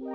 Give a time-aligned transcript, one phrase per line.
[0.00, 0.06] 嗨，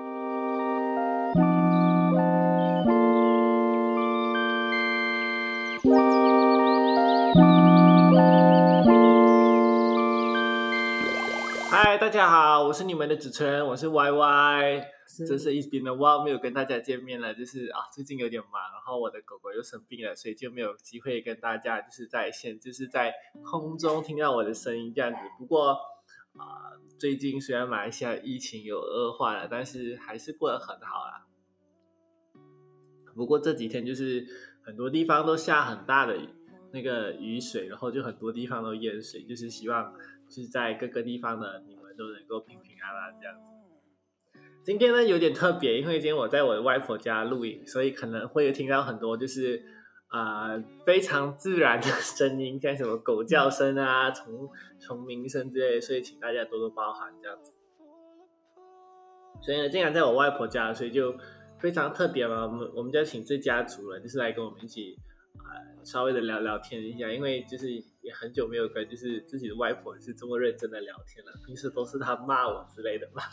[11.97, 14.85] 大家好，我是你们的主持人，我是 Y Y。
[15.27, 23.13] 这是一边的哇，没有跟大家见面了，就是啊，最近有点忙，然后我的狗狗又生病了，所以就没有机会跟大家就是在线，就是在
[23.43, 25.17] 空中听到我的声音这样子。
[25.37, 25.77] 不过
[26.37, 31.27] 啊，最近虽然马来西亚疫情有恶化了，但是还是过得很好啦。
[33.15, 34.25] 不过这几天就是
[34.63, 36.17] 很多地方都下很大的
[36.71, 39.93] 那个雨水，然后就很多地方都淹水，就是希望
[40.27, 43.43] 就是在各个地方的你们都能够平平安安这样子。
[44.63, 49.63] 今天呢有点特别，因为今天我在我的外婆家录影，所以可能会听到很多就是
[50.13, 54.47] 啊非常自然的声音，像什么狗叫声啊、虫
[54.79, 57.51] 虫鸣声之类，所以请大家多多包涵这样子。
[59.41, 61.15] 所以呢，既然在我外婆家，所以就
[61.57, 64.95] 非常特别嘛，我们我们就要请这家族人就是来跟我们一起
[65.37, 73.23] 啊稍微的聊聊天一下，因为就是也很久没有跟就是自己的外婆是这么认真的聊天了，平时都是她骂我之类的嘛。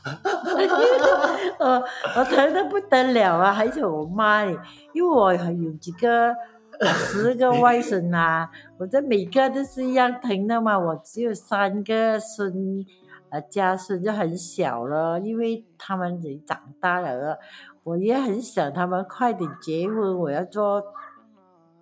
[1.61, 1.85] 我，
[2.17, 4.59] 我疼的不得了啊，还是我妈嘞，
[4.95, 6.35] 因为我有几个
[6.87, 10.79] 十个外甥啊，我这每个都是一样疼的嘛。
[10.79, 12.85] 我只有三个孙，
[13.29, 17.39] 呃，家孙就很小了，因为他们已经长大了，
[17.85, 20.83] 我也很想他们快点结婚，我要做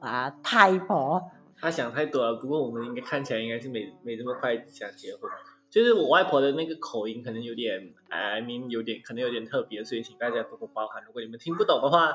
[0.01, 1.23] 啊太婆。
[1.61, 5.31] 他想太多了，不过我们应该看起来应该是没没这么快想结婚。
[5.71, 11.05] 就是我外婆的那个口音可能有点，I mean 有点可能有点特别，所以请大家多多包涵。
[11.05, 12.11] 如果你们听不懂的话，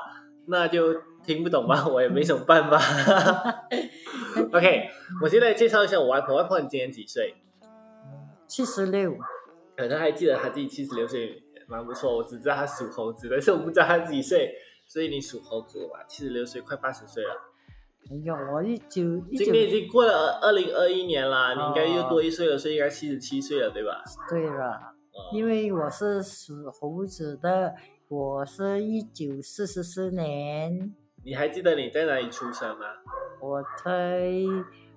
[0.46, 2.78] 那就听不懂吧，我也没什么办法。
[4.52, 4.88] OK，
[5.22, 6.36] 我现在介绍一下我外婆。
[6.36, 7.34] 外婆你今年几岁？
[8.46, 9.16] 七十六。
[9.76, 12.16] 可能还记得她自己七十六岁，蛮不错。
[12.16, 14.54] 我只知道她属猴子，但是我不知道她几岁。
[14.86, 16.04] 所以你属猴子吧？
[16.06, 17.30] 七十六岁，快八十岁了。
[18.10, 24.04] 没有，我一九今年已经过了二零二一年啦，你应该又多一岁了，所以应该七十七岁了，对吧？
[24.28, 24.78] 对了，
[25.32, 27.74] 因为我是属猴子的，
[28.08, 30.94] 我是一九四十四年。
[31.24, 32.84] 你还记得你在哪里出生吗？
[33.40, 34.30] 我在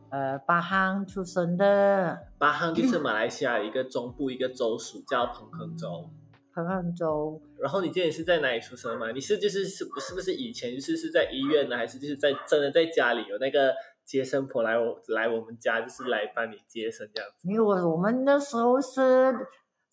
[0.10, 2.20] 呃巴夯出生的。
[2.38, 6.10] 巴夯就是马来西亚一个中部一个州属，叫彭亨州。
[6.54, 7.42] 彭亨州。
[7.58, 9.12] 然后你今年是在哪里出生吗？
[9.12, 17.48] 你是就是是是不是以前就是是在医院呢，还是就是在真的在家里有那个接生婆来我来我们家，就是来帮你接生这样子？
[17.48, 19.34] 因为我我们那时候是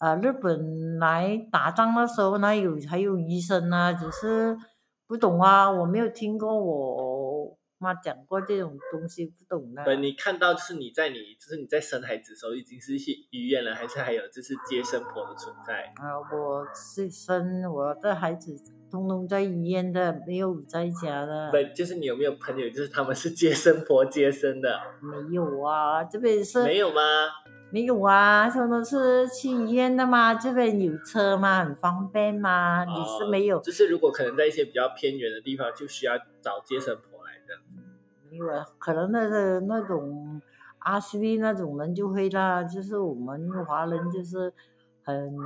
[0.04, 4.54] 呃日本来打仗的时候，那有还有医生啊，只是
[5.06, 7.56] 不懂啊，我没有听过我。
[7.78, 9.84] 妈讲过这种东西不懂的。
[9.84, 15.92] 对，你看到就是你在你就是你在生孩子的时候已经是去医院了，还是还有就是接生婆的存在？
[15.96, 18.56] 啊，我是生我的孩子，
[18.90, 21.50] 通通在医院的，没有在家的。
[21.50, 24.80] 对，就是你有没有朋友，就是他们是接生婆接生的？
[25.02, 26.62] 没有啊，这边是。
[26.62, 27.00] 没有吗？
[27.74, 32.84] 没有啊，他们是去医院的嘛，这边有车嘛，很方便嘛。
[32.84, 33.58] 你是没有？
[33.58, 37.18] 就是如果可能在一些比较偏远的地方，就需要找接生婆。
[38.30, 40.40] 因为可能那个那种
[40.78, 44.52] 阿斯利那种人就会啦，就是我们华人就是
[45.02, 45.36] 很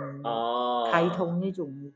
[0.93, 1.91] 开通那种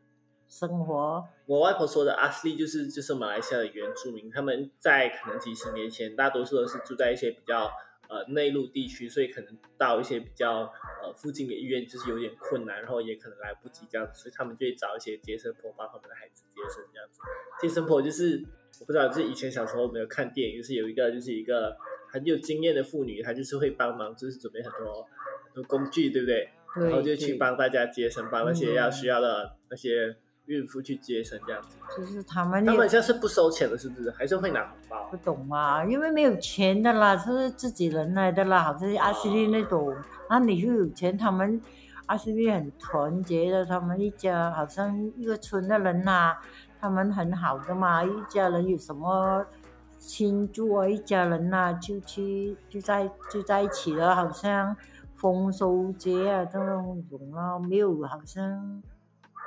[0.48, 1.24] 生活。
[1.44, 7.70] 我外婆说的阿斯利就是就是马来西亚的原住民，他们在可能几十年前，大多数都是住在一些比较
[8.12, 10.70] 呃内陆地区，所以可能到一些比较
[11.02, 17.20] 呃附近的医院就是有点困难，然后也可能来不及这样子，所以他们就会找一些接生婆帮他们的孩子接生这样子。
[17.60, 18.44] 接生婆就是。
[18.80, 21.76] 我不知道，就是以前小时候没有看电影，就是有一个就是一个
[22.10, 25.06] 很有经验的妇女，她就是会帮忙，就是准备很多
[25.44, 26.48] 很多工具，对不对？
[26.76, 31.76] 然后就去帮大家接生，帮那些要需要的那些孕妇去接生，这样子。
[31.96, 34.10] 就是他们，他们像是不收钱的，是不是？
[34.10, 35.08] 还是会拿红包？
[35.10, 39.94] 不懂啊，因为没有钱的啦，是自己人来的啦，好像阿西利那种，
[40.28, 41.60] 那你就有钱，他们
[42.06, 46.36] 阿西利很团结的，他们一家好像一个村的人呐。
[46.80, 49.46] 他们很好的嘛，一家人有什么
[50.00, 54.76] 庆祝啊，一家人呐就去就在就在一起了，好像
[55.14, 57.00] 丰收节啊这种
[57.36, 58.82] 啊，没有好像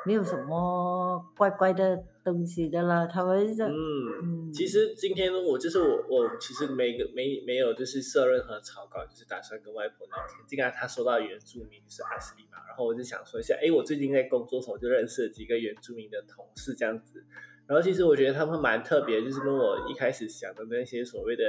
[0.06, 3.06] 没有什么怪怪的东西的啦。
[3.08, 10.46] 他们嗯，其实今天我就是我我其实没个没没有就是设任何草稿，就是打算跟外婆聊天。
[10.48, 12.60] 既然他说到原住民是阿斯利嘛。
[12.68, 17.24] 然后我就想说一下，哎，我最近在工作时候就认识了几个原住民的同事，这样子。
[17.68, 21.46] 然后其实我觉得他们蛮特别，就是跟我一开始想的那些所谓的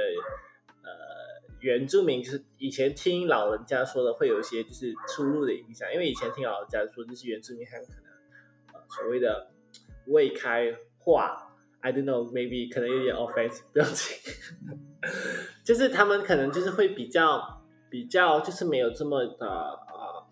[0.83, 0.89] 呃
[1.59, 5.91] 原住民，就是以前听老人家说的会有一些就是出入的影响。
[5.93, 8.06] 因为以前听老人家说，就是原住民他们可能呃
[8.89, 9.51] 所谓的
[10.07, 14.17] 未开化，I don't know maybe 可能有点 offense 不要紧，
[15.63, 20.25] 就是他们可能就是会比较比较就是没有这么的呃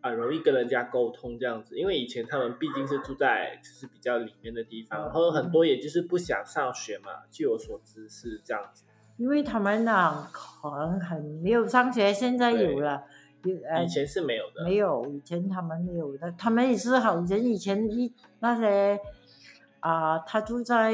[0.00, 8.84] 啊容易跟人家沟通这样子，因为以前他们毕竟是住在就是比较里面的地方，然后很多也就是不想上学嘛，据我所知是这样子。
[9.18, 13.04] 因为他们那可能很没有上学，现在有了。
[13.44, 17.44] 以前是没有的，没有以前他们没有的，他们也是好人。
[17.44, 18.98] 以前一那些
[19.80, 20.92] 啊，他住在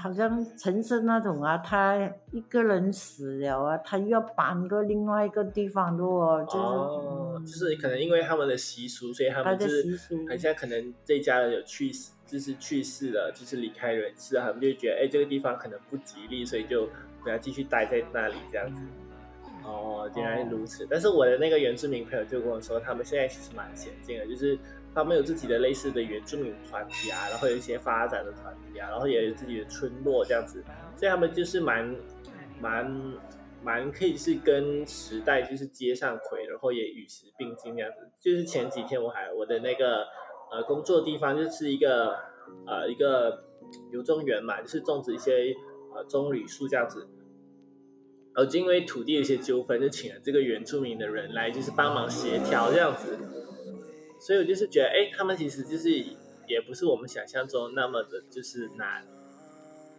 [0.00, 1.96] 好像城市那种啊，他
[2.32, 9.98] 一个人死了啊，他又要搬个另外一个地方的哦，就是就是可能因为他们的习俗，所以他们就是
[10.28, 16.88] 很像可能这家人有去世，就是去世了，就是离开人世，他们就觉得哎这个地方可能不吉利，所以就
[17.22, 18.82] 不要继续待在那里这样子。
[19.66, 20.86] 哦，原来如此。
[20.88, 24.56] 但是我的那个原住民朋友就跟我说，他们现在其实蛮先进的，就是
[24.94, 30.62] 他们有自己的类似的原住民团体啊，然后有一些发展的团体啊，然后也有自己的村落这样子，
[30.96, 31.96] 所以他们就是蛮
[32.60, 33.12] 蛮
[33.64, 38.08] 蛮可以是跟时代就是接上轨，然后也与时并进这样子。
[38.20, 40.06] 就是前几天我还我的那个
[40.52, 42.16] 呃工作地方就是一个
[42.66, 43.44] 呃一个
[43.90, 45.52] 有种园嘛，就是种植一些
[45.92, 47.08] 呃棕榈树这样子。
[48.36, 53.18] 而就因为土地有一些纠纷，就请了这个原住民的人来，就是帮忙协调这样子。
[54.20, 59.06] 所以我就是觉得，哎，他们其实就是也不是我们想象中那么的，就是难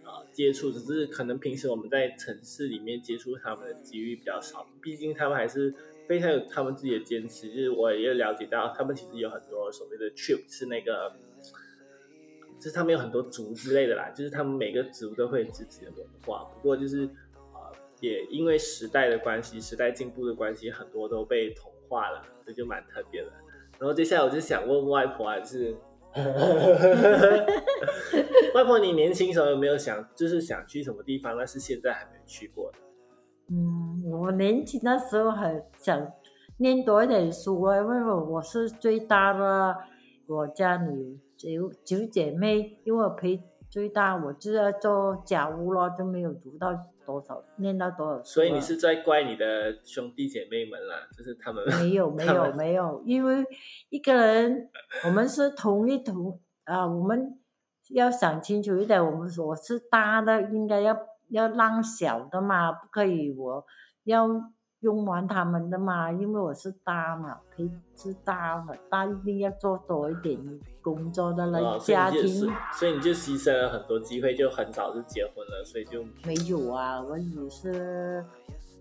[0.03, 4.67] 啊接触，只是可能平时我们在城市里面接触他们的几率比较少。
[4.83, 5.73] 毕竟他们还是
[6.07, 7.49] 非常有他们自己的坚持。
[7.49, 11.11] 就是我也了解到，他们其实有很多所谓的 trip 是那个，
[12.59, 16.43] 就是他们有很多族之类的啦，就是他们每个族都会自己的文化。
[16.53, 17.09] 不过就是。
[17.99, 23.31] 也因为时代的关系，时代进步的关系，很多都被同化了，这就蛮特别的。
[23.79, 25.75] 然后接下来我就想问外婆，还是
[28.55, 32.77] 外婆，你年轻时候有没有想，就是想去什么地方，但是现在还没去过的？
[33.49, 36.11] 嗯，我年轻的时候很想
[36.57, 39.77] 念多一点书啊，因为我我是最大的，
[40.27, 46.73] 我家里九九姐妹，因为我陪最大，我就要做家务咯，就没有读到。
[47.07, 48.21] 多少念到多少？
[48.21, 53.45] 所以你是在怪你的兄弟姐妹们啦，就是他们没有 没有没有，因为
[53.87, 54.69] 一个人
[55.05, 57.39] 我们是同一同啊，我们
[57.91, 60.97] 要想清楚一点，我们我是大的，应该要
[61.29, 63.65] 要让小的嘛，不可以我
[64.03, 64.27] 要。
[64.81, 70.39] 用完他们的嘛，因为我是大嘛，可以是大嘛，大一定要做多一点
[70.83, 72.47] 工作的了，家庭。
[72.77, 78.23] 所以你就牺牲了很多机会，就很早就结婚了，所以就没有啊，我也是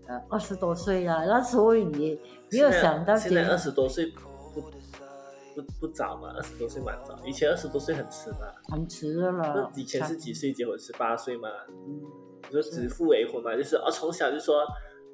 [0.05, 3.15] 呃二十多岁了，那时候也没有想到。
[3.15, 4.05] 现在二十多岁
[4.53, 8.37] 不不不早嘛，二十多岁蛮早，以前二十多岁很迟嘛。
[8.69, 9.71] 很迟了。
[9.75, 10.77] 以前是几岁结婚？
[10.77, 11.49] 十八岁嘛。
[11.69, 12.01] 嗯。
[12.43, 14.63] 你说指腹为婚嘛，就是哦，从小就说。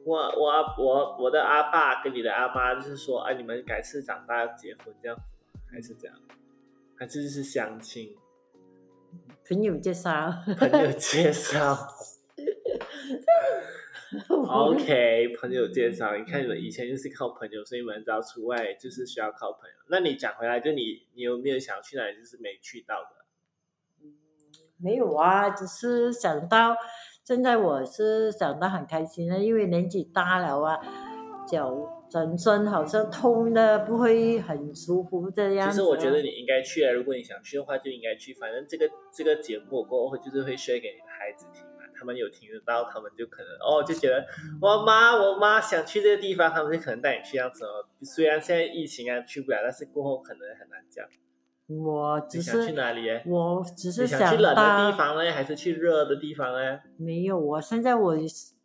[0.05, 5.21] 我我我我的阿爸跟你的阿妈就是说，哎，你们改次长大要结婚这样子
[5.53, 5.61] 吗？
[5.71, 6.15] 还是这样？
[6.97, 8.15] 还是就是相亲？
[9.47, 10.33] 朋友介绍。
[10.57, 11.75] 朋友介绍。
[14.29, 16.15] OK，朋友介绍。
[16.17, 19.75] 你看你们以前就是靠朋友，所以你们只要出外就是需要靠朋友。
[19.87, 23.09] 那你讲回来，就你你有没有想去哪里，就是没去到的？
[24.77, 26.75] 没有啊，只是想到。
[27.25, 30.77] 现在我是想得很开心的，因为年纪大了啊，
[31.47, 31.73] 脚
[32.09, 35.69] 整身好像痛的，不会很舒服这样。
[35.69, 38.33] 其实我觉得你应该去啊，如果你想去的话，就应该去。
[38.33, 44.25] 反正这个这个节目过后就是会 share 给你的孩子听嘛，他们有听得到，他们就可能哦就觉得
[44.61, 47.87] 我妈我妈想去这个地方，他们就可能带你去这样子哦。
[48.01, 51.07] 虽然现在疫情啊去不了，但是过后可能很难讲。
[51.67, 53.01] 我只是去哪里？
[53.25, 56.79] 我只是想去冷的地方呢，还是去热的地方呢？
[56.97, 58.15] 没有，我现在我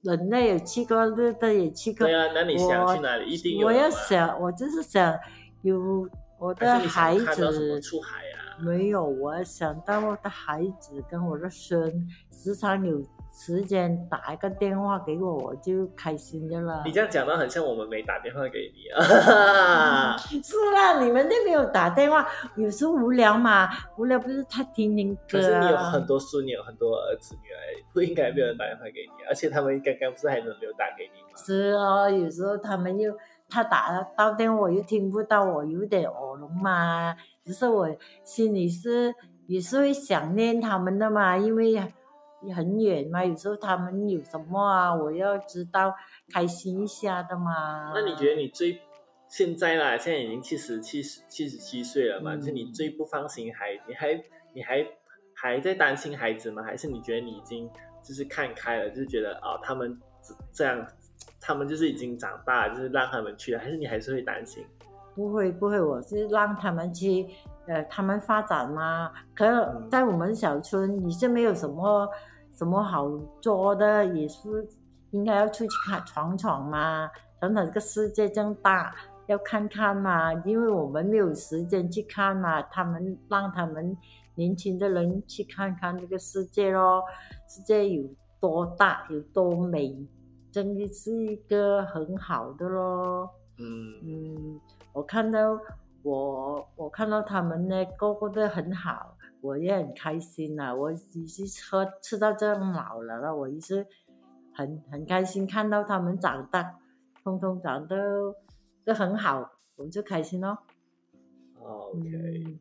[0.02, 2.06] 冷的也去过，热的也去过。
[2.06, 3.30] 对啊，那你想去哪里？
[3.30, 3.66] 一定有。
[3.66, 5.16] 我要想，我就是想
[5.62, 7.80] 有我的孩子。
[7.80, 8.58] 出海啊？
[8.60, 13.00] 没有，我想到我的孩子跟我的孙时常有。
[13.40, 16.82] 时间打一个电话给我，我就开心的了。
[16.84, 20.16] 你这样讲到很像我们没打电话给你啊。
[20.42, 22.26] 是啦，你们都没有打电话，
[22.56, 25.20] 有时候无聊嘛，无聊不是他听听歌。
[25.30, 27.62] 可是你有很多孙女，有很多儿子女儿，
[27.94, 31.28] 不应该没有人打电话给你，而且他们刚刚不是还轮流打给你吗？
[31.36, 33.16] 是哦，有时候他们又
[33.48, 37.14] 他打到电话，我又听不到，我有点耳聋嘛。
[37.44, 37.88] 只是我
[38.24, 39.14] 心里是
[39.46, 41.80] 也是会想念他们的嘛，因为。
[42.42, 45.94] 也很远嘛，有时候他们有什么啊，我要知道
[46.32, 47.92] 开心一下的嘛。
[47.94, 48.80] 那你觉得你最
[49.28, 54.14] 现在啦，现在已经七十七十七十七岁了嘛，嗯就是你最不放心孩，你还
[54.54, 54.86] 你还
[55.34, 56.62] 还在担心孩子吗？
[56.62, 57.68] 还是你觉得你已经
[58.02, 60.86] 就是看开了，就是觉得啊、他们这这样，
[61.40, 64.64] 他们就是已经长大了，就是让他们去了，还是你还是会担心？
[65.14, 67.26] 不会不会，我是让他们去，
[67.68, 69.12] 呃，他们发展嘛。
[69.34, 69.44] 可
[69.90, 72.08] 在我们小村，你是没有什么
[72.54, 73.08] 什么好
[73.40, 74.66] 做的，也是
[75.10, 77.08] 应该要出去看闯闯嘛。
[77.40, 78.92] 等等，这个世界这么大，
[79.26, 80.34] 要看看嘛。
[80.44, 83.96] 因为我们没有时间去看嘛，他们让他们
[84.34, 87.04] 年轻的人去看看这个世界咯，
[87.46, 88.08] 世界有
[88.40, 89.94] 多大，有多美，
[90.50, 93.30] 真的是一个很好的咯。
[93.58, 94.60] 嗯嗯，
[94.92, 95.58] 我看到
[96.02, 103.86] 我我看到他们呢，个个都很好，我也很开心呐、我已经吃吃到这样老了了，我也是
[104.54, 106.78] 很很开心看到他们长大，
[107.22, 108.34] 通通长得
[108.84, 110.58] 都很好，我就开心咯。
[111.54, 112.08] 哦，OK。
[112.08, 112.60] 嗯，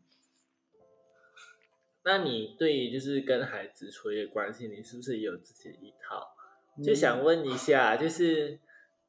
[2.03, 6.27] 那你对于就是跟孩子处理的关系，你是不是也有自己的一套？
[6.84, 8.60] 就想问一下，就是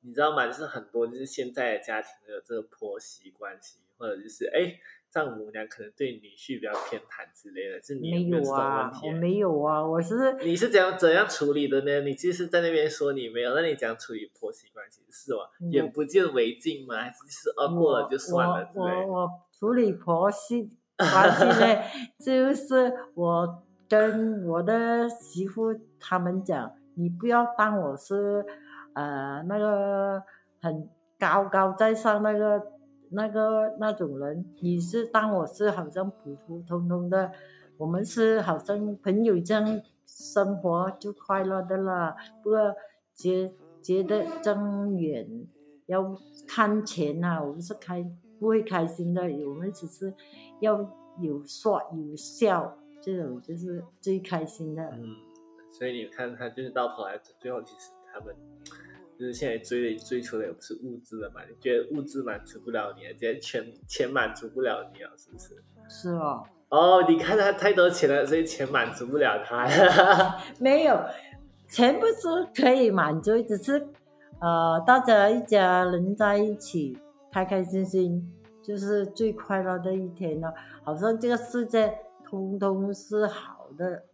[0.03, 0.47] 你知道吗？
[0.47, 4.75] 就是很多就是现在的家庭都有这个婆媳关系，或者就是哎
[5.11, 9.11] 丈母娘可能对女婿比较偏袒之类的，就是你没有啊我？
[9.13, 12.01] 没有啊，我是你是怎样怎样处理的呢？
[12.03, 15.41] 你就是在那边说你没有，那你怎样处理婆媳关系是吗？
[15.61, 16.97] 嗯眼不见为净吗？
[16.97, 19.07] 还是就是哦过了就算了之我类的？
[19.07, 21.83] 我我处理婆媳关系呢，
[22.25, 28.45] 就是我跟我的媳妇他们讲，你不要当我是
[28.99, 30.21] 呃那个
[30.61, 30.89] 很
[31.19, 32.73] 高高在上那个
[33.11, 37.31] 那个那种人，你是当我是好像普普通通的，
[37.77, 42.75] 我们是好像朋友这样生活就快乐的了，不过
[43.15, 45.47] 觉觉得真远。
[45.87, 46.15] 要
[46.47, 48.05] 看钱呐、我们是开
[48.39, 50.13] 不会开心的，我们只是
[50.61, 50.79] 要
[51.19, 54.83] 有说有笑，这种就是最开心的。
[54.93, 55.17] 嗯，
[55.71, 58.37] 所以你看，他就是到头来，最后其实他们
[59.19, 61.41] 就是现在追的追求的也不是物质了嘛？
[61.49, 65.57] 你觉得物质满足不了你，觉得钱钱满足不了你啊，是不是？
[65.89, 69.67] 是哦，哦，你看他太多钱了，所以钱满足不了他。
[70.61, 70.97] 没有
[71.69, 73.89] 钱不是可以满足，只是
[74.41, 76.97] 呃大家一家人在一起
[77.33, 78.33] 开开心心，
[78.63, 80.55] 就是最快乐的一天了。
[80.85, 81.93] 好像这个世界
[82.25, 84.05] 通通是好的，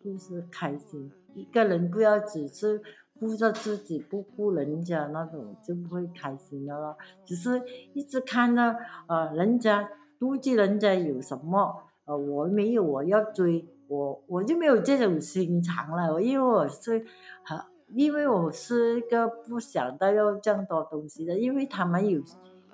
[0.00, 1.10] 就是开心。
[1.34, 2.80] 一个人不要只是
[3.18, 6.96] 顾着自己，不顾人家那种，就不会开心的了。
[7.24, 8.74] 只是一直看到
[9.06, 16.12] 呃人家妒忌人家有什么，呃我没有，我要追我，我就没有这种心肠了。
[16.12, 17.04] 我因为我是
[17.44, 17.58] 很，
[17.94, 22.20] 因为我是一个不想到要这样多东西的，因为他们有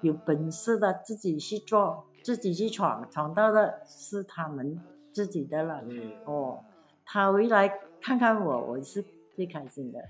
[0.01, 4.81] 有本事的自己去做，自己去闯，闯到的是他们
[5.13, 5.83] 自己的了。
[5.87, 6.65] 嗯，哦，
[7.05, 7.71] 他回来
[8.01, 9.05] 看看我，我是
[9.37, 10.01] 最开心的。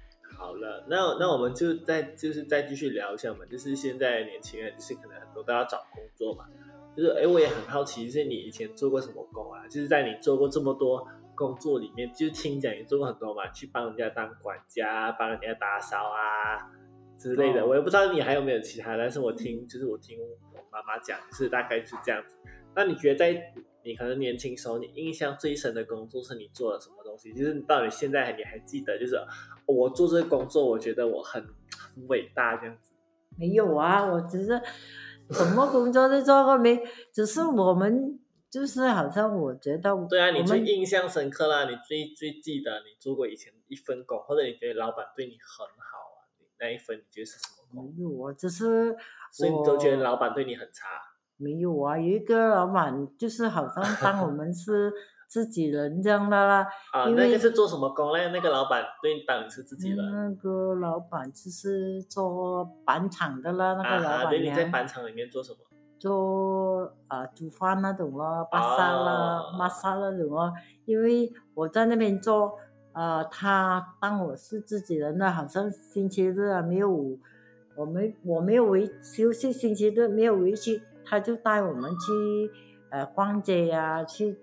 [0.41, 6.47] 好了，那那我们就再就是再继续聊一下嘛，就是现在年轻人就是可能很多都要找工作嘛，
[6.97, 9.69] 就是哎，我也很好奇，就是你以前做过什么工啊？
[9.69, 16.73] 就是在你做过这么多工作里面，就是听讲你做过很多嘛，去帮人家当管家，帮人家打扫啊
[17.19, 17.63] 之类的。
[17.63, 22.37] 哦我也不知道你还有没有其他，但是我听就是我听我妈妈讲，是大概是这样子。
[22.75, 27.33] 那你觉得在你可能年轻时候，你印象最深的工作是你做了什么东西？
[27.33, 29.27] 就是你到底现在你还记得，就是、哦
[29.67, 32.93] 我做这个工作，我觉得我很很伟大这样子。
[33.39, 34.61] 没有啊，我只是
[35.31, 36.83] 什么工作都做过没，
[37.13, 38.19] 只是我们
[38.51, 47.95] 就是好像我觉得对啊，你们最印象深刻啦，你最最记得你做过以前一份工，或者你觉得老板对你很好啊，你那一份你觉得是什么工？
[47.97, 48.97] 没有啊，只是
[49.31, 50.87] 所以你都觉得老板对你很差？
[51.41, 54.93] 没有啊，有一个老板就是好像当我们是
[55.27, 56.67] 自己人这样的啦。
[56.93, 58.29] 啊，那个是做什么工嘞？
[58.33, 65.59] 那个老板对你当你是自己人、那个老板就是做板厂的啦，那个老板对，你在板厂里面做什么？
[65.99, 70.51] 做啊、煮饭那种咯，巴沙啦、哦玛莎那种咯。
[70.87, 72.59] 因为我在那边做，
[72.95, 76.89] 呃，他当我是自己人了，好像星期日啊没有，
[77.77, 82.51] 我没我没有回休息，星期日没有回去，他就带我们去
[82.91, 84.39] 呃逛街呀、去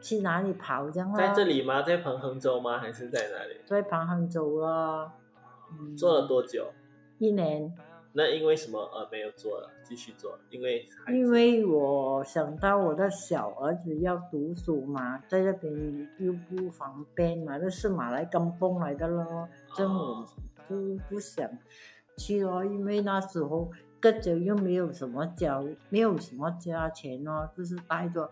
[0.00, 1.16] 去哪里跑这样啦。
[1.16, 1.82] 在这里吗？
[1.82, 2.78] 在彭亨州吗？
[2.78, 3.60] 还是在哪里？
[3.64, 5.10] 在彭亨州咯，
[5.72, 6.72] 嗯，做了多久？
[7.18, 7.72] 一年。
[8.18, 10.38] 那因为什么呃没有做了，继续做？
[10.48, 20.24] 因为因为我想到我的小儿子要读书嘛，在那边又不方便嘛，那是马来甘蹦来的咯，这我
[20.66, 21.46] 就不想
[22.16, 28.30] 去哦，因为那时候个着又没有什么交，没有什么加钱哦，就是带着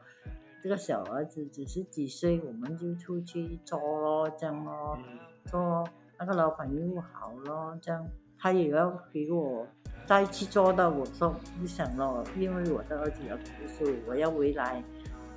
[0.62, 4.98] 这个小儿子只是几岁，我们就出去做咯，这样咯，
[5.46, 8.06] 做那个老板又好咯，这样
[8.38, 9.66] 他也要给我
[10.06, 14.82] 再去做的，我说不想了，因为我的儿子要读书，我要回来，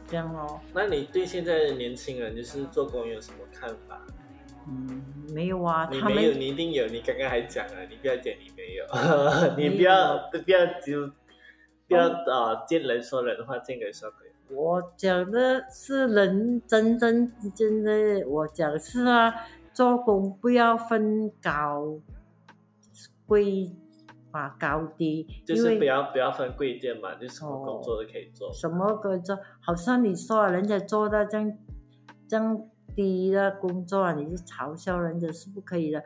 [0.07, 0.60] 这样咯。
[0.74, 4.01] 那你对现在的年轻人就是做工有什么看法？
[4.69, 5.01] 嗯，
[5.34, 6.86] 没有啊，他你没有，你一定有。
[6.88, 11.08] 你刚刚还讲了，你不要讲你没有， 你不要不要就
[11.88, 14.28] 不要啊见人说人话，见鬼说鬼。
[14.50, 19.34] 我讲的是人真真真的，我讲是啊，
[19.74, 22.00] 做工不要分高
[23.26, 23.72] 贵
[24.32, 28.52] 啊高低，就是不要不要分贵贱嘛，就什么工作都可以做。
[28.54, 31.58] 什么工作，好像你说啊人家做到这样
[32.28, 36.02] 这样低的工作啊，你就嘲笑人家是不可以的。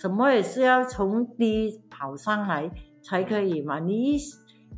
[0.00, 2.70] 什么也是要从低跑上来
[3.02, 3.78] 才可以嘛。
[3.78, 4.18] 你一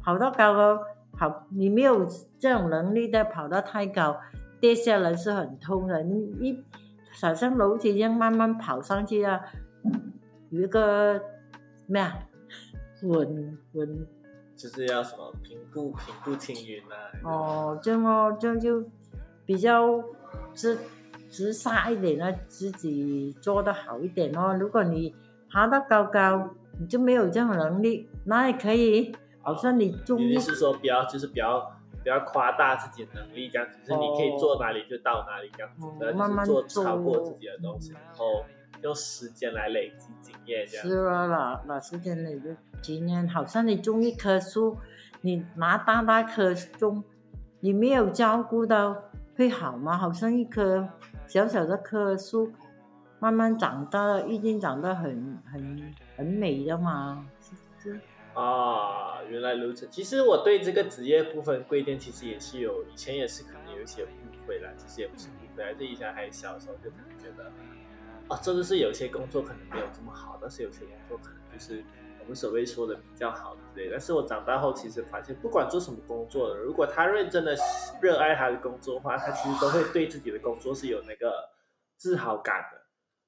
[0.03, 2.05] 跑到高高跑，你没有
[2.41, 4.19] 这种能力的跑到太高，
[4.59, 6.03] 跌下来是很痛的。
[6.03, 6.65] 你一
[7.21, 9.41] 好像楼梯一样慢慢跑上去啊，
[10.51, 11.23] 有一个
[11.87, 12.19] 咩啊，
[13.05, 14.07] 稳稳
[14.57, 16.97] 就是要什么平步平步青云啊。
[17.23, 18.85] 哦，这样哦，这就
[19.47, 20.03] 比较
[20.53, 20.77] 是
[21.33, 24.55] 直杀一点呢，自己做的好一点哦。
[24.61, 25.15] 如果你
[25.51, 31.73] 爬到高高，你就没有这样能力，那也可以，好像你中一你是说不要就是不要
[32.03, 38.45] 不要夸大自己的能力这样子，就是你可以做哪里就到哪里这样子，哦然后慢慢就是做做超过自己的东西，然后
[38.83, 40.87] 用时间来累积经验这样。
[40.87, 42.51] 是啊，老老师真的就
[42.83, 44.77] 今年好像你种一棵树，
[45.23, 47.03] 你拿大大棵种，
[47.61, 48.97] 你没有照顾到
[49.37, 49.97] 会好吗？
[49.97, 50.89] 好像一棵
[51.27, 52.53] 小小的棵树，
[53.19, 57.27] 慢慢长大，一定长得很很很美的嘛。
[57.41, 58.01] 是是
[58.35, 59.87] 啊，原来如此。
[59.89, 64.09] 其实我对这个职业部分贵店其实也是有，以前也是可能有一些误
[64.47, 67.53] 会啦，其实也不是误会啦，就以前还小的时候就可能觉得，
[68.29, 71.85] 啊，这就是有些工作可能没有这么好，但是有些工作可能就是
[72.23, 73.91] 我们所谓说的比较好之类。
[73.91, 77.57] 但是我长大后其实发现，不管做什么工作的，如果他认真的
[78.01, 81.51] 热爱他的工作的话，他其实都会对自己的工作是有那个
[81.97, 82.83] 自豪感的。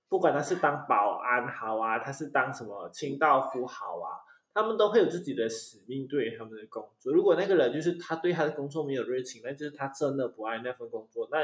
[0.09, 7.12] 不管他是当保安好啊，他是当什么清道夫好啊，他们都会有自己的使命对于他们的工作。
[7.12, 11.38] 如果那个人就是他对他的工作没有热情，那就是他真的不爱那份工作，那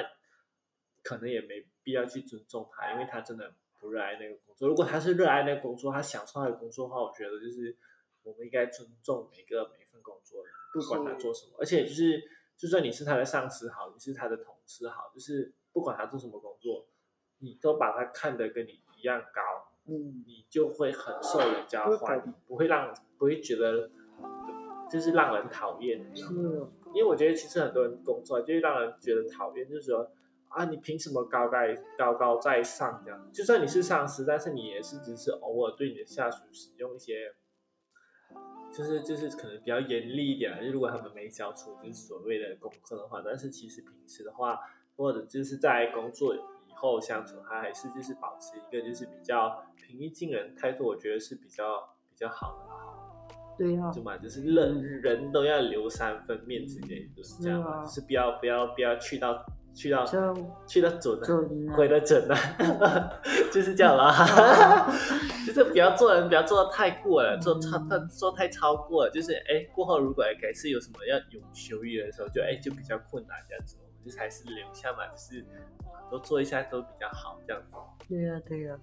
[1.02, 4.69] 可能也没必要去尊重他，因为他真的不热爱那个工作。
[4.69, 7.77] 如果他是热爱那个工作，他享受他的工作的话，我觉得就是
[8.23, 12.23] 我们应该尊重每个每一份工作人，不管他做什么，而且就是
[12.57, 16.87] 就算你是他的上司好，你是他的同事好，就是不管他做什么工作，
[17.38, 19.40] 你都把他看得跟你一样高，
[19.87, 23.90] 嗯，你就会很受人家欢迎，不会让不会觉得
[24.90, 26.14] 就是让人讨厌。
[26.14, 26.25] 是
[26.93, 30.11] 因为我觉得其实很多人工作就是让人觉得讨厌，就是说
[30.50, 33.32] 啊，你凭什么高在高高在上这样？
[33.32, 37.34] 就算你是上司，但是你也是只是偶尔对你的下属使用一些，
[38.72, 44.58] 就是就是可能比较严厉一点如果他们没交出就是所谓的功课的话，但是其实平时的话，
[44.96, 46.40] 或者就是在工作以
[46.74, 52.96] 后相处，他还是就是保持一个就是比较平易近人态度，我觉得是比较比较好的哈。
[53.56, 60.04] 对啊，就嘛，就是人人都要留三分面子给，就是这样嘛，啊就是不要不要不要去到去到
[60.66, 61.74] 去的准啊，准啊。
[61.76, 62.37] 回的准啊，
[63.52, 64.12] 就是这样啦，
[65.46, 75.44] 就是不要做人，不要做的太过了，做超嗯做太超过了，就是哎过后如果改次有什么要有求于的时候，就哎就比较困难这样子，我们就是还是留下嘛，就是
[76.11, 77.76] 都做一下都比较好这样子。
[78.09, 78.76] 对呀、对呀、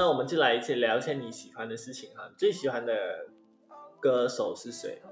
[0.00, 2.94] 那我们就来一起聊一下你喜欢的事情哈，你最喜欢的
[4.00, 5.02] 歌手是谁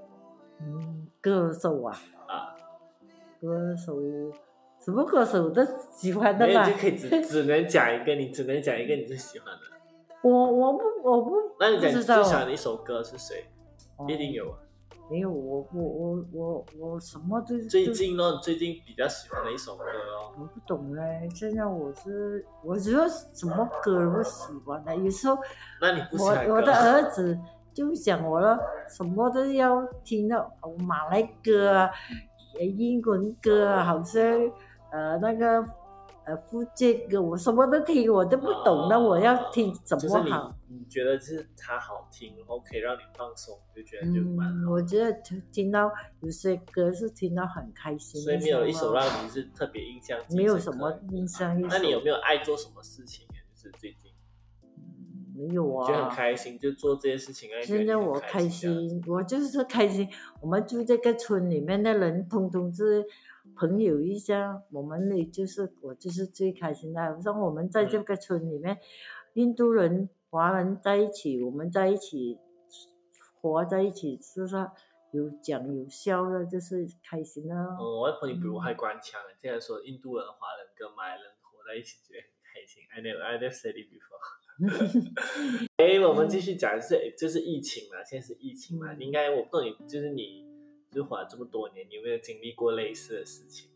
[0.62, 1.94] 嗯，歌手啊，
[2.26, 2.56] 啊？
[3.38, 3.94] 歌手，
[4.80, 6.72] 什么歌手都喜欢的吧没有就？
[6.80, 9.60] 可以只 只能讲一个，你只能讲一个你最喜欢的。
[10.22, 13.44] 我我不我不，那你讲最喜欢的一首歌是谁？
[13.98, 14.58] 哦一定有啊。
[15.10, 20.32] 没有，我我我我我什么都都最近呢，你最近比较喜欢哪一首歌哦。
[20.38, 21.28] 我不懂嘞。
[21.34, 25.38] 现在我是我只有什么歌我喜欢的，有时候
[25.80, 26.54] 那你我？
[26.54, 27.38] 我的儿子
[27.72, 31.90] 就讲我了，什么都要听到哦马来歌啊、
[32.58, 34.22] 呃英文歌啊，好像
[34.92, 35.64] 呃那个
[36.26, 40.54] 呃福建歌，我什么都听，我都不懂，那我要听什么好？
[40.78, 44.70] 你觉得就是它好听，然后可以让你放松，就觉得就蛮好。
[44.70, 50.18] 我觉得听听到有些歌是听到很开心，所以没有一首让你是特别印象。
[50.30, 51.60] 没有什么印象。
[51.62, 53.26] 那你有没有爱做什么事情？
[53.28, 54.12] 就是最近。
[55.34, 57.48] 没有啊，就很开心，就做这些事情。
[57.62, 60.08] 现在我开心，我就是开心。
[60.40, 63.06] 我们住这个村里面的人，通通是
[63.54, 64.60] 朋友一下。
[64.72, 67.20] 我们呢，就是我就是最开心的。
[67.22, 68.78] 像我们在这个村里面，
[69.34, 72.38] 印度人、华人在一起，我们在一起
[73.40, 74.56] 活在一起，是不是
[75.12, 77.54] 有讲有笑的，就是开心的。
[77.54, 82.82] 哦，外婆，你比如还官腔，竟然说印度人、华人跟马来人活在一起，觉得很开心。
[82.90, 84.18] I never, I never said it before.
[85.78, 90.44] 哎，我们继续讲，是就是疫情嘛，现在是疫情嘛，应该我不懂你，就是你
[90.90, 93.70] 就活了这么多年，你有没有经历过类似的事情？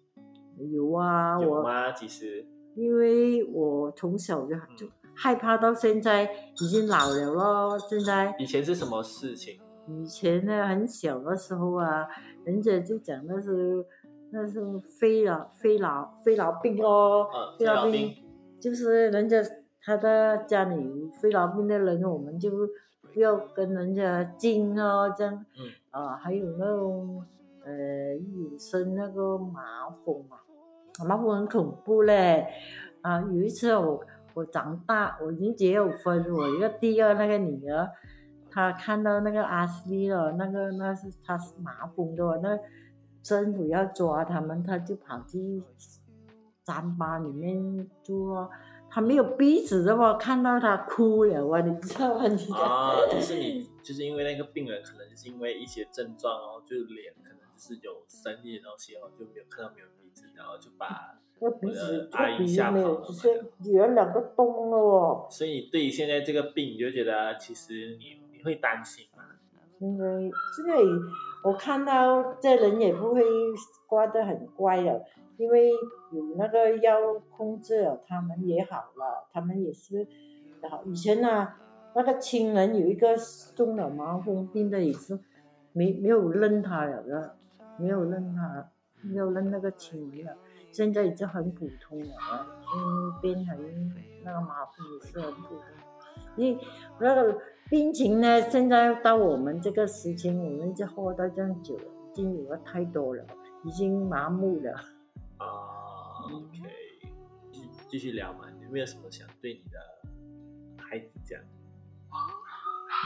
[0.70, 1.92] 有啊，有吗？
[1.92, 6.24] 其实，因为我从小就就害怕，到现在
[6.60, 7.78] 已经老了咯。
[7.78, 9.60] 现在以前是什么事情？
[9.88, 12.06] 以前呢，很小的时候啊，
[12.44, 13.84] 人家就讲那是
[14.30, 17.26] 那是肺痨肺痨肺痨病哦，
[17.58, 18.14] 肺痨病
[18.60, 19.36] 就是人家。
[19.84, 22.52] 他的家里有肺痨病的人，我们就
[23.12, 25.44] 不要跟人家近哦，这样。
[25.58, 25.68] 嗯。
[25.90, 27.20] 啊，还有那种
[27.64, 30.36] 呃，有生那个麻风嘛，
[31.04, 32.46] 麻风很恐怖嘞。
[33.00, 34.00] 啊，有一次我
[34.34, 37.90] 我长大，我已经结有婚，我一个第二那个女儿，
[38.50, 42.58] 她看到那个阿斯利了，那个那是她是麻风的，那
[43.22, 45.62] 政府要抓他们，她就跑去
[46.64, 48.34] 毡吧里面住。
[48.94, 51.62] 他没有鼻子的话，看到他哭了哇！
[51.62, 52.24] 你知道吗？
[52.60, 63.28] 啊， 就是你，就是因为那个病人可能就是因为一些症状哦，就脸可能就是有生一些东西哦，就没有看到没有鼻子，然后就把我的阿姨吓跑了，只是
[63.72, 65.26] 有两个洞哦。
[65.28, 69.24] 所以对于现在这个病，你就觉得其实你你会担心吗？
[69.80, 70.76] 因为现在
[71.44, 73.22] 我看到这人也不会
[73.86, 75.02] 刮得很乖了。
[75.38, 75.70] 因为
[76.12, 80.06] 有那个药控制了，他们也好了，他们也是
[80.70, 80.84] 好。
[80.84, 81.48] 以前呢，
[81.96, 83.16] 那个亲人有一个
[83.56, 85.18] 中了麻风病的，也是
[85.72, 87.34] 没没有认他了的，
[87.76, 90.36] 没有认他，没有认那个亲人了。
[90.72, 92.14] 现在已经很普通了，
[92.74, 93.56] 嗯，变成
[94.24, 95.64] 那个麻痹也是很普通。
[96.36, 96.64] 因为
[96.98, 103.22] 那个病情呢，现在到我们这个时间，我们就活到这样久了，已经有了太多了，
[103.64, 104.72] 已经麻木了。
[105.36, 105.46] 啊
[106.32, 106.58] ，OK，
[107.50, 111.38] 继继续聊嘛，有没有什么想对你的孩子讲？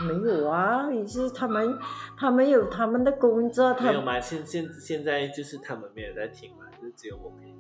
[0.07, 1.79] 没有啊，也是他们，
[2.17, 4.21] 他们有他们的工作，他没有吗？
[4.21, 7.56] 现现现在就是他们没有在听嘛，就只有我可以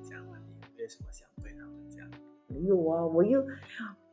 [0.86, 1.08] 讲嘛。
[1.08, 2.10] 你有没有什么想对他们讲？
[2.48, 3.44] 没有啊，我又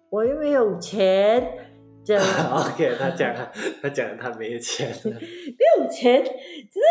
[0.10, 1.70] 我又没有钱。
[2.04, 3.34] 这样 OK，他讲
[3.82, 6.86] 他讲他没有钱，没有钱，只是。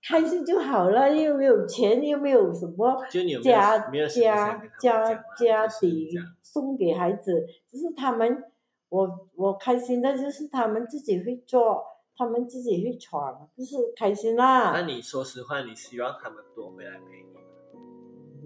[0.00, 8.42] 开心就好了，又没有钱，又没有什么家家家家底送给孩子，就是他们，
[8.88, 11.84] 我我开心的就是他们自己会做，
[12.16, 14.72] 他们自己会闯，就是开心啦。
[14.72, 17.27] 那你说实话，你希望他们多回来陪？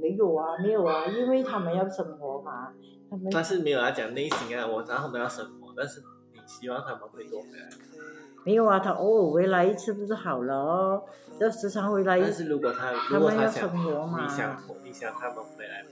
[0.01, 2.73] 没有啊，没有啊，因为他们要生活嘛，
[3.11, 3.29] 他们。
[3.31, 6.01] 但是没有来讲内心啊，我知道他们要生活，但是
[6.33, 7.69] 你希望他们会多回来。
[8.45, 11.03] 没有啊，他偶尔回来一次不是好了哦，
[11.39, 12.21] 要时常回来。
[12.21, 15.85] 但是如果他如果他想，你想你想他们回来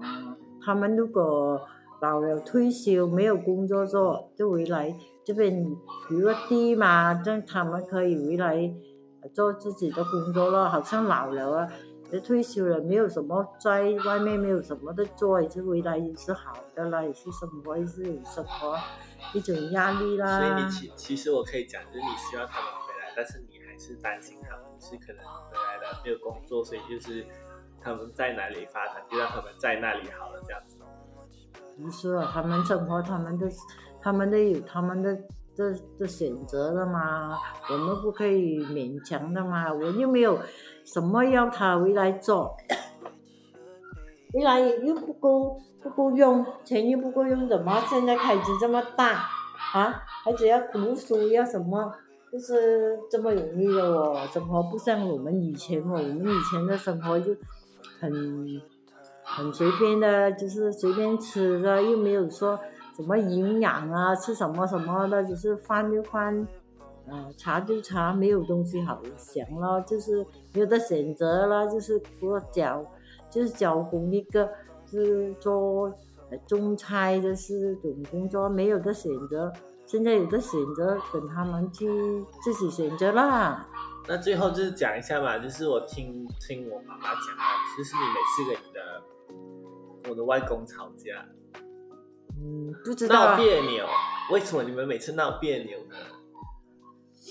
[0.00, 1.60] 嗯，他们如果
[2.00, 4.94] 老了退休没有工作做，就回来
[5.24, 5.66] 这边
[6.10, 8.72] 有个地嘛，这样他们可以回来
[9.34, 10.68] 做自己的工作了。
[10.68, 11.68] 好像老了啊，
[12.10, 18.78] 也退休了，没有什么在外面没有什么的做，也是回来也是好的啦，也是生活也是有生活。
[19.34, 20.40] 一种压力啦。
[20.40, 27.26] 所以你其其实我可以讲，就是你希望他们回来，但是你还是担心他们是可能回来了没有工作，所以就是
[27.80, 30.78] 他们在哪里发展，就让他们在那里好了这样子。
[31.76, 33.48] 不是啊，他们生活，他们的，
[34.00, 35.16] 他们的有他们的
[35.58, 37.36] 的的选择的嘛，
[37.70, 39.70] 我们不可以勉强的嘛。
[39.74, 40.38] 我又没有
[40.84, 42.56] 什么要他回来做，
[44.32, 45.60] 回来又不够。
[45.80, 49.12] 不够用，钱又不够用，怎么现在开支这么大
[49.72, 50.02] 啊？
[50.24, 51.94] 孩子要读书要什么，
[52.32, 54.26] 就是这么容易的哦。
[54.32, 57.32] 生活不像我们以前哦，我们以前的生活就
[58.00, 58.60] 很
[59.22, 62.58] 很随便的，就是随便吃的，又没有说
[62.98, 66.46] 什么营养啊，吃什么什么的，就是饭就饭，
[67.08, 72.84] 啊茶就茶，没有东西好想了，就是没有的选择了，就是给我教，
[73.30, 74.46] 就是教工一个。
[74.90, 75.94] 是做
[76.46, 79.52] 种菜的是种工作，没有的选择。
[79.84, 81.86] 现在有的选择，等他们去
[82.42, 83.68] 自己选择啦。
[84.08, 87.44] 那最后就是讲一下嘛，就是我听听我妈妈讲啊，
[87.76, 91.22] 就是你每次跟你的我的外公吵架，
[92.40, 93.84] 嗯，不知道闹别扭，
[94.30, 95.96] 为什么你们每次闹别扭呢？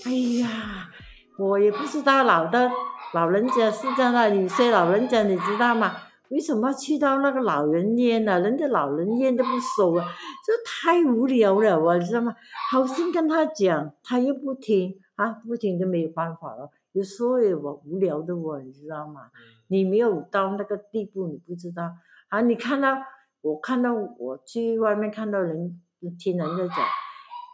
[0.04, 0.90] 哎呀，
[1.38, 2.70] 我也不知道，老的
[3.14, 5.96] 老人家是这样的，有些老人家你知道吗？
[6.28, 8.38] 为什么去到那个老人院呢？
[8.38, 10.04] 人家老人院都不收啊，
[10.44, 12.36] 这太无聊了，我知道吗？
[12.70, 16.70] 好心跟他讲，他又不听啊，不听就没有办法了。
[16.92, 17.30] 有时候
[17.62, 19.30] 我无聊的我，你知道吗？
[19.68, 21.92] 你没有到那个地步，你不知道
[22.28, 22.42] 啊。
[22.42, 22.98] 你看到
[23.40, 25.80] 我看到我去外面看到人
[26.18, 26.76] 听人家讲，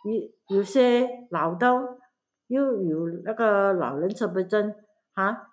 [0.05, 1.99] 有有些老到
[2.47, 4.75] 又有那个老人车不症
[5.13, 5.51] 啊。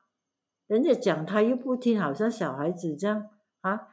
[0.68, 3.28] 人家讲他又不听，好像小孩子这样
[3.60, 3.90] 啊，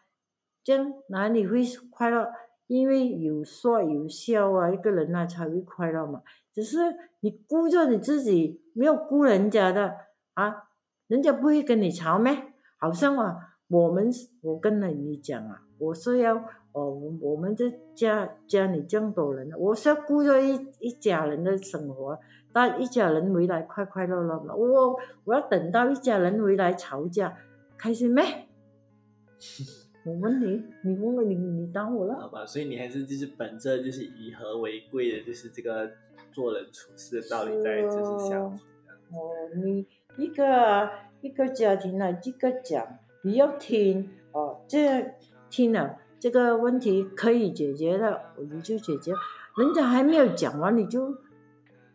[0.63, 2.31] 这样哪里会快乐？
[2.69, 6.23] 因为有说有笑啊，一个人啊才会快乐嘛。
[6.53, 6.79] 只是
[7.21, 9.97] 你顾着你自己，没有顾人家的
[10.35, 10.69] 啊，
[11.09, 12.53] 人家不会跟你吵咩？
[12.79, 14.09] 好像啊，我们
[14.43, 16.37] 我跟了你讲啊，我是要
[16.73, 22.19] 哦，我们这家家里这么多人，我是要顾着一一家人的生活。
[22.51, 27.37] 但一家人回来快快乐乐嘛，我我要等到一家人回来吵架，
[27.77, 28.23] 开心没？
[30.05, 32.15] 我问你，你问我，你你当我了？
[32.15, 35.91] 好吧，所以你还是就是本着就是以和为贵的，就是这个
[36.33, 38.65] 做人处事的道理在就是相处。
[39.13, 39.31] 哦，
[39.63, 39.87] 你
[40.17, 45.15] 一个一个家庭呢，一个讲你要听哦，这
[45.51, 49.13] 听了这个问题可以解决的，我们就解决。
[49.57, 51.17] 人家还没有讲完，你就。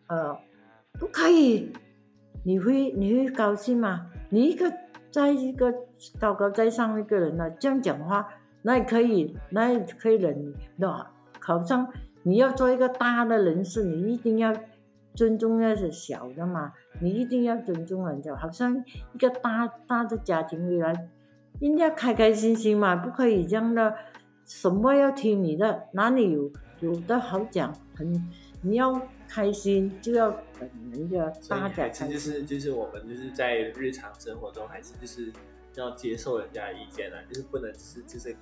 [0.08, 0.38] 呃，
[1.00, 1.72] 不可以，
[2.44, 4.12] 你会你会高兴吗？
[4.30, 4.72] 你一个
[5.10, 5.74] 在一个
[6.20, 8.28] 高高在上一个人呢，这样讲话，
[8.62, 10.54] 那也可以，那也可以忍。
[10.76, 11.88] 那好像
[12.24, 14.54] 你要做一个大的人士，你一定要
[15.16, 18.36] 尊重那些小的嘛，你一定要尊重人家。
[18.36, 21.10] 好像一个大大的家庭里来，
[21.60, 23.96] 应该开开心心嘛，不可以这样的，
[24.46, 28.30] 什么要听你的，哪里有有的好讲，很
[28.62, 29.02] 你要。
[29.26, 35.34] 开心就要等人家大家开心，就是就是我们就是在日常生活中，还是就是
[35.74, 38.36] 要接受人家的意见啊，就是不能是就是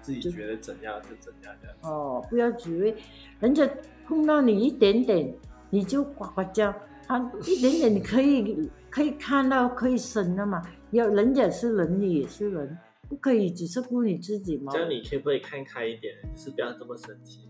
[0.00, 1.88] 自己觉得怎样就怎样的。
[1.88, 2.94] 哦，不要以为
[3.40, 3.68] 人家
[4.06, 5.34] 碰到你一点点，
[5.70, 6.72] 你就呱呱叫，
[7.04, 10.62] 他一点点你可以可以看到可以生的嘛。
[10.92, 12.78] 要人也是人，你也是人，
[13.08, 14.72] 不可以只是顾你自己嘛。
[14.72, 17.48] 这样你可不可以看开一点，就是不要这么生气。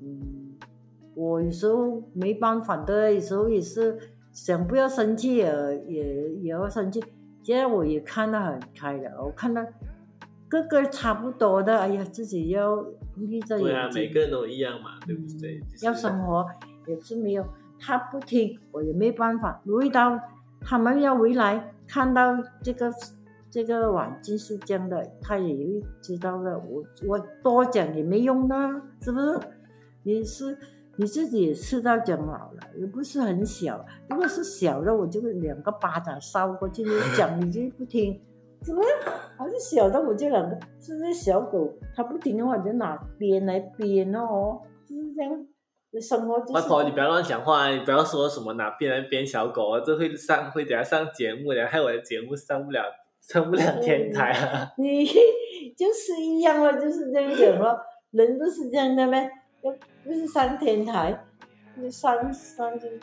[0.00, 0.56] 嗯。
[1.16, 3.98] 我有时候没办法的，有时候也是
[4.32, 7.02] 想不要生气也也也要生气。
[7.42, 9.60] 现在我也看得很开了，我看到
[10.48, 12.76] 个个差不多的，哎呀，自己要
[13.16, 13.66] 闭着眼睛。
[13.66, 15.60] 对啊，每个人都一样嘛，对不对？
[15.82, 16.46] 要生活
[16.86, 17.44] 也是没有，
[17.78, 19.60] 他不听我也没办法。
[19.82, 20.18] 遇到
[20.60, 22.92] 他们要回来，看到这个
[23.50, 26.56] 这个环境是这样的，他也会知道了。
[26.58, 28.54] 我我多讲也没用的，
[29.00, 29.40] 是不是？
[30.04, 30.56] 你是。
[30.96, 33.82] 你自己也吃到讲老了，也不是很小。
[34.10, 36.82] 如果是小的，我就两个巴掌烧过去。
[36.82, 38.20] 你讲你就不听，
[38.60, 38.82] 怎么？
[39.38, 40.58] 还是小的，我就两个。
[40.78, 45.46] 是那小狗，它不听的话，就拿鞭来鞭哦，就是这样。
[45.98, 46.36] 生活。
[46.52, 52.84] 外婆，你不要乱讲话，你不要说什么拿鞭来鞭小狗啊，这会上会等下上节目的，害我的节目上不了
[53.20, 54.70] 上不了天台啊。
[54.76, 55.06] 你
[55.76, 59.30] 就是一样了，就是这样讲了，人都是这样的呗。
[60.04, 61.24] 不是上天台，
[61.76, 63.00] 你上上去。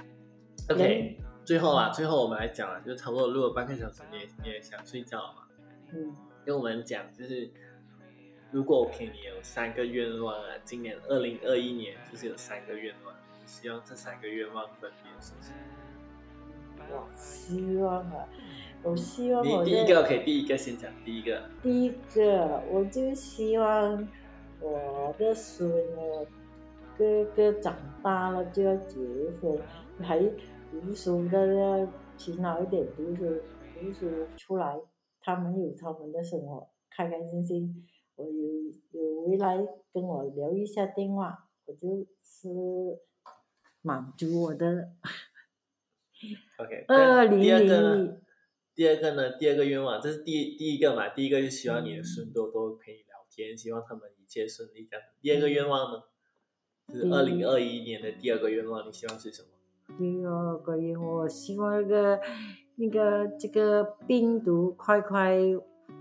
[0.69, 5.43] OK，最后啊，最后我们来讲啊，就差不多录了半个小时，你也你也想睡觉了嘛？
[5.93, 6.15] 嗯。
[6.45, 7.51] 跟我们讲，就是
[8.51, 13.13] 如果我给你有三个愿望啊，今年二零二一年就是有三个愿望，
[13.45, 16.85] 希望这三个愿望分别是什么？
[16.89, 18.27] 我希望啊，
[18.83, 21.43] 我希望你第一个可以第一个先讲第一个。
[21.61, 24.07] 第一个，我就希望
[24.61, 26.25] 我的孙啊。
[26.97, 28.97] 哥哥长大了就要结
[29.39, 29.59] 婚，
[30.01, 30.19] 还
[30.71, 33.39] 读书的要勤劳一点读书，
[33.79, 34.79] 读书出来，
[35.21, 37.85] 他们有他们的生活，开开心心。
[38.17, 38.31] 我有
[38.91, 39.57] 有回来
[39.93, 42.49] 跟我聊一下电话，我就是
[43.81, 44.89] 满足我的。
[46.57, 47.59] OK， 二零零二
[48.73, 49.37] 第二个呢？
[49.39, 51.09] 第二个愿望，这是第第一个嘛？
[51.09, 54.87] 第一个就希望你的孙多多陪你聊天，希望他们一切顺利。
[54.89, 56.03] 这样，第二个愿望呢？
[56.89, 59.49] 是二零二一年的第二个愿望，你希望是什么？
[59.97, 62.19] 第二个愿望，我希望那个
[62.75, 65.37] 那个这个病毒快快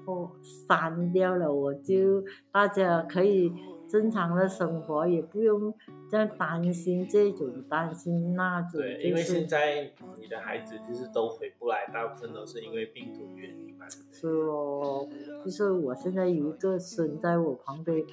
[0.07, 0.31] 破
[0.69, 3.53] 删掉了，我就大家可以
[3.88, 5.75] 正常的生活，也不用
[6.09, 8.81] 这样担心这种担心那种。
[8.81, 13.87] 对，因为现在你的孩子就是都回不来，大部分都是因为病毒原因嘛。
[14.12, 15.09] 是哦，
[15.45, 18.05] 就是我现在有一个孙在我旁边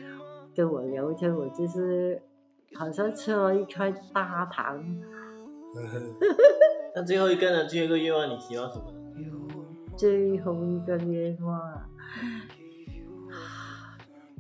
[0.56, 2.20] 跟我聊天，我就是
[2.74, 4.84] 好像吃了一块大糖。
[6.96, 7.66] 那最后一个呢？
[7.66, 8.94] 最后一个愿望你希望什么？
[9.96, 11.60] 最后一个愿望，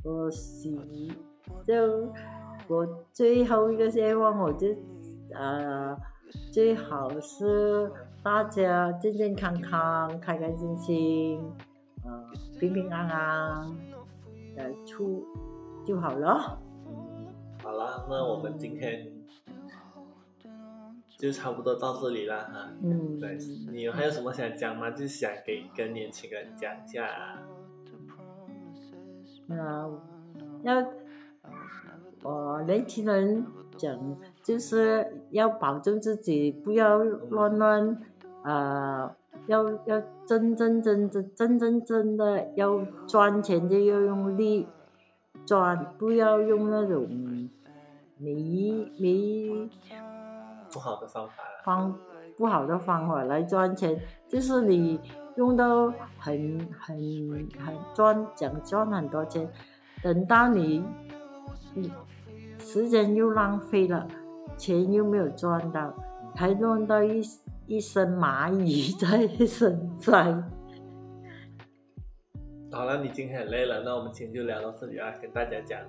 [0.04, 1.12] 我希
[1.66, 2.12] 就
[2.68, 4.68] 我最后一个愿望，我就
[5.34, 5.96] 呃
[6.52, 7.92] 最好是
[8.24, 11.42] 大家健健康康、开开心心，
[12.04, 12.24] 呃
[12.60, 13.78] 平平安安，
[14.58, 15.24] 呃出
[15.86, 16.60] 就好了。
[17.62, 19.08] 好了，那我们今天
[21.24, 22.70] 就差不多到这里了哈。
[22.84, 23.38] 嗯，对，
[23.72, 24.92] 你还有什么想讲吗？
[24.92, 27.40] 就想给跟年轻人讲一下。
[29.48, 29.90] 那
[30.64, 30.86] 要
[32.24, 33.46] 我年轻人
[33.78, 38.02] 讲，就是要保证自己，不要乱乱，
[38.44, 39.10] 呃，
[39.48, 44.68] 要要真真真真真真真的要赚钱就要用力
[45.46, 47.08] 赚，不要用那种
[48.18, 49.70] 没没
[50.74, 51.64] 不好的方法了。
[51.64, 52.00] 方
[52.36, 55.00] 不好的方法来赚钱，就是你
[55.36, 56.98] 用到很很
[57.64, 59.48] 很赚，想赚很多钱，
[60.02, 60.84] 等到你
[61.76, 61.92] 你
[62.58, 64.08] 时间又浪费了，
[64.58, 65.94] 钱又没有赚到，
[66.36, 67.22] 还弄到一
[67.68, 70.44] 一身蚂蚁在身上。
[72.72, 75.80] 好了，你今天很累了，那我们今天就聊到这里啊，跟大家讲，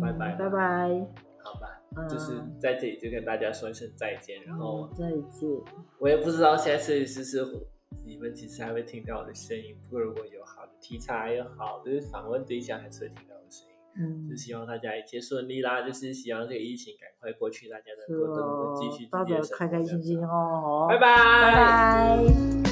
[0.00, 1.06] 拜拜嗯拜拜？
[1.96, 5.48] 嗯就是在这里就跟大家说一声再见，然后嗯再见。
[5.98, 7.44] 我也不知道下次是是
[8.04, 13.74] 你们其实还会听到我的声音，不过如果有好的题材有好的访问对象，还是会听到我的声音。
[13.98, 20.86] 嗯就，希望大家一切顺利啦，就是希望这个疫情赶快过去，大家能够都能哦够继续，大家开开心心哦。
[20.88, 21.06] 拜拜，
[21.42, 22.69] 拜拜。